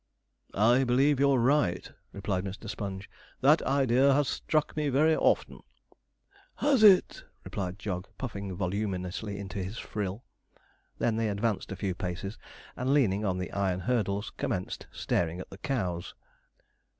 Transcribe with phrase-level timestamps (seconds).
[0.55, 2.67] 'I believe you're right,' replied Mr.
[2.67, 3.07] Sponge;
[3.41, 5.61] 'that idea has struck me very often.'
[6.55, 10.23] 'Has it?' replied Jog, puffing voluminously into his frill.
[10.97, 12.39] They then advanced a few paces,
[12.75, 16.15] and, leaning on the iron hurdles, commenced staring at the cows.